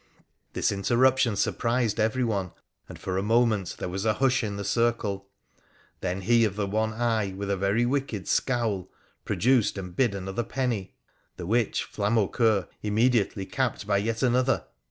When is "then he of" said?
5.99-6.55